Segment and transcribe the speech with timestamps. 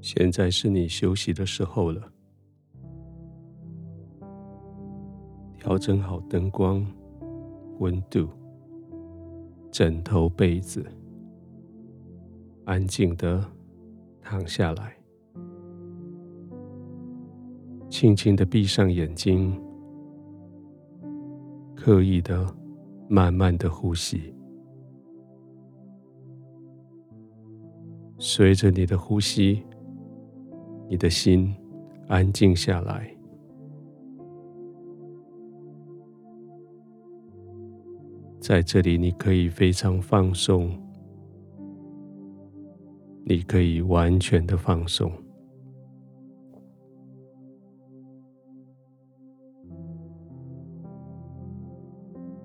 [0.00, 2.02] 现在是你休息的时候了。
[5.56, 6.84] 调整好灯光、
[7.80, 8.28] 温度、
[9.70, 10.84] 枕头、被子，
[12.64, 13.44] 安静的
[14.22, 14.96] 躺下来，
[17.90, 19.54] 轻轻的闭上眼睛，
[21.76, 22.46] 刻意的、
[23.06, 24.34] 慢慢的呼吸。
[28.18, 29.62] 随着你的呼吸，
[30.90, 31.54] 你的心
[32.08, 33.08] 安静下来。
[38.40, 40.76] 在这里，你可以非常放松，
[43.24, 45.12] 你可以完全的放松。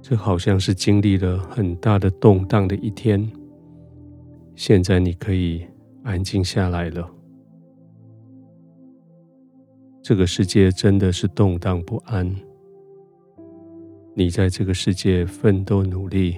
[0.00, 3.30] 这好像是经历了很大的动荡的一天，
[4.54, 5.66] 现在你可以
[6.02, 7.19] 安静下来了。
[10.02, 12.34] 这个世界真的是动荡不安。
[14.14, 16.36] 你在这个世界奋斗努力，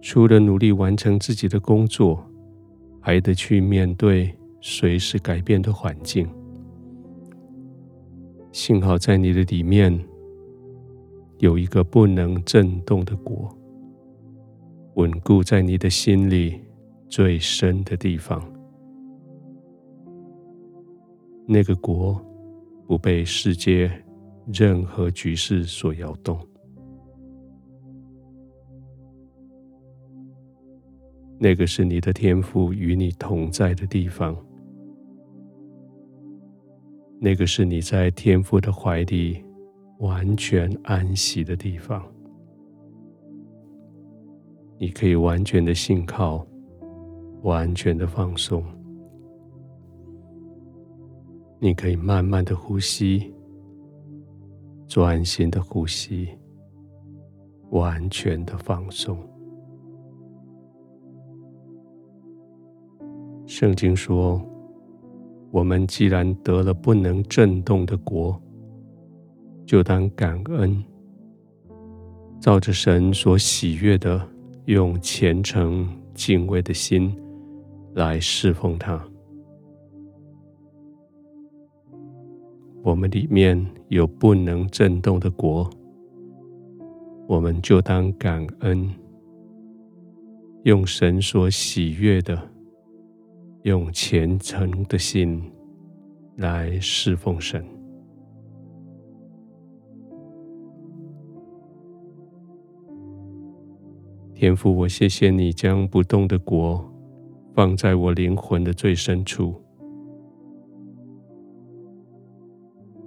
[0.00, 2.24] 除了努力完成自己的工作，
[3.00, 6.28] 还得去面对随时改变的环境。
[8.52, 9.98] 幸好在你的里面
[11.38, 13.52] 有一个不能震动的国，
[14.94, 16.60] 稳固在你的心里
[17.08, 18.53] 最深的地方。
[21.46, 22.20] 那个国
[22.86, 23.90] 不被世界。
[24.52, 26.38] 任何局势所摇动，
[31.38, 34.36] 那个是你的天父与你同在的地方，
[37.18, 39.42] 那个是你在天父的怀里
[40.00, 42.04] 完全安息的地方。
[44.76, 46.46] 你可以完全的信靠，
[47.40, 48.62] 完全的放松，
[51.64, 53.32] 你可以慢慢的呼吸。
[54.86, 56.28] 专心的呼吸，
[57.70, 59.18] 完全的放松。
[63.46, 64.38] 圣经说
[65.50, 68.38] ：“我们既然得了不能震动的国，
[69.64, 70.84] 就当感恩，
[72.38, 74.20] 照着神所喜悦的，
[74.66, 77.10] 用虔诚敬畏的心
[77.94, 79.02] 来侍奉他。”
[82.84, 83.58] 我们里面
[83.88, 85.68] 有不能震动的国，
[87.26, 88.86] 我们就当感恩，
[90.64, 92.38] 用神所喜悦的，
[93.62, 95.42] 用虔诚的心
[96.36, 97.64] 来侍奉神。
[104.34, 106.86] 天父，我谢谢你将不动的国
[107.54, 109.63] 放在我灵魂的最深处。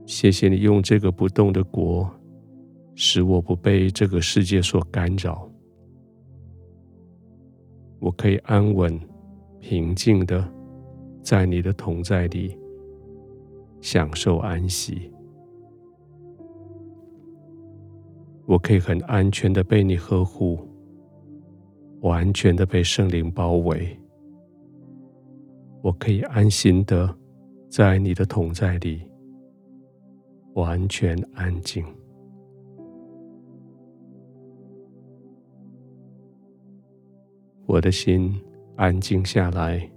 [0.07, 2.09] 谢谢你用这个不动的国，
[2.95, 5.47] 使我不被这个世界所干扰。
[7.99, 8.97] 我可以安稳、
[9.59, 10.49] 平静的
[11.21, 12.57] 在你的同在里
[13.81, 15.11] 享受安息。
[18.45, 20.57] 我可以很安全的被你呵护，
[21.99, 23.99] 完全的被圣灵包围。
[25.81, 27.13] 我可以安心的
[27.69, 29.06] 在你的同在里。
[30.57, 31.85] 完全安静，
[37.67, 38.33] 我的心
[38.75, 39.87] 安静下来，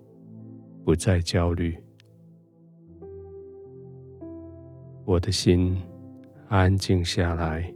[0.84, 1.74] 不再焦虑。
[5.06, 5.74] 我的心
[6.48, 7.72] 安静下来，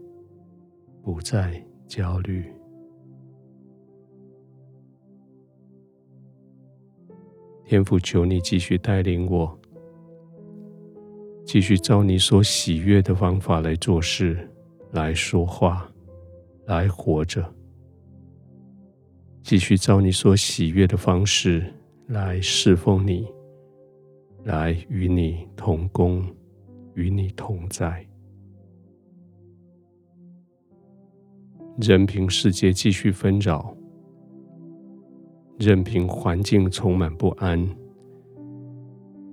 [1.02, 2.44] 不再焦虑。
[7.64, 9.58] 天父，求你继续带领我。
[11.44, 14.50] 继续照你所喜悦的方法来做事，
[14.92, 15.88] 来说话，
[16.66, 17.44] 来活着。
[19.42, 21.70] 继续照你所喜悦的方式
[22.06, 23.28] 来侍奉你，
[24.44, 26.24] 来与你同工，
[26.94, 28.04] 与你同在。
[31.76, 33.76] 任凭世界继续纷扰，
[35.58, 37.68] 任凭环境充满不安，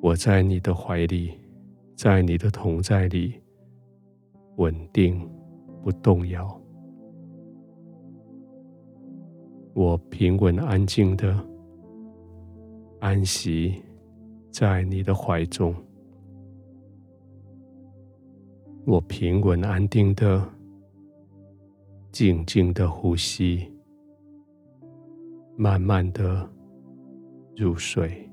[0.02, 1.41] 我在你的怀里。
[2.02, 3.40] 在你的同在里，
[4.56, 5.30] 稳定
[5.84, 6.60] 不动摇。
[9.76, 11.40] 我平稳安静的
[13.02, 13.80] 安息
[14.50, 15.76] 在你的怀中。
[18.84, 20.44] 我平稳安定的
[22.12, 23.72] 静静的呼吸，
[25.56, 26.50] 慢慢的
[27.56, 28.28] 入睡。